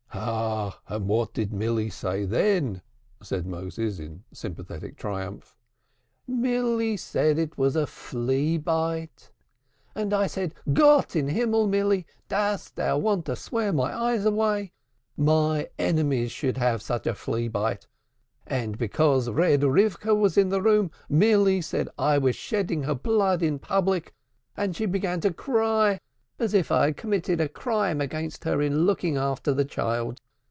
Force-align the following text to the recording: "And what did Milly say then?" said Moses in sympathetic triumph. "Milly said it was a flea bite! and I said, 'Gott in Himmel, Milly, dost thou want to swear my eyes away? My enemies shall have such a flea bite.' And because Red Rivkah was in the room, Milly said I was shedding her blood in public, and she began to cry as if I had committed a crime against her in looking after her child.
"And 0.93 1.07
what 1.07 1.33
did 1.33 1.53
Milly 1.53 1.89
say 1.89 2.25
then?" 2.25 2.81
said 3.23 3.47
Moses 3.47 3.97
in 3.97 4.23
sympathetic 4.33 4.97
triumph. 4.97 5.55
"Milly 6.27 6.97
said 6.97 7.37
it 7.39 7.57
was 7.57 7.77
a 7.77 7.87
flea 7.87 8.57
bite! 8.57 9.31
and 9.95 10.13
I 10.13 10.27
said, 10.27 10.53
'Gott 10.73 11.15
in 11.15 11.29
Himmel, 11.29 11.65
Milly, 11.67 12.05
dost 12.27 12.75
thou 12.75 12.97
want 12.97 13.25
to 13.25 13.37
swear 13.37 13.71
my 13.71 13.93
eyes 13.95 14.25
away? 14.25 14.73
My 15.15 15.69
enemies 15.79 16.31
shall 16.31 16.53
have 16.55 16.81
such 16.81 17.07
a 17.07 17.15
flea 17.15 17.47
bite.' 17.47 17.87
And 18.45 18.77
because 18.77 19.29
Red 19.29 19.61
Rivkah 19.63 20.13
was 20.15 20.37
in 20.37 20.49
the 20.49 20.61
room, 20.61 20.91
Milly 21.07 21.61
said 21.61 21.87
I 21.97 22.17
was 22.17 22.35
shedding 22.35 22.83
her 22.83 22.95
blood 22.95 23.41
in 23.41 23.59
public, 23.59 24.13
and 24.57 24.75
she 24.75 24.85
began 24.85 25.21
to 25.21 25.33
cry 25.33 26.01
as 26.37 26.53
if 26.53 26.71
I 26.71 26.85
had 26.87 26.97
committed 26.97 27.39
a 27.39 27.47
crime 27.47 28.01
against 28.01 28.43
her 28.43 28.61
in 28.61 28.85
looking 28.85 29.15
after 29.15 29.53
her 29.53 29.63
child. 29.63 30.19